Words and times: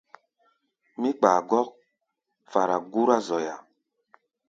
Mí 0.99 1.09
kpaa 1.19 1.39
gɔ́k 1.49 1.67
fara 2.51 2.75
gúrá 2.91 3.17
zoya. 3.27 3.55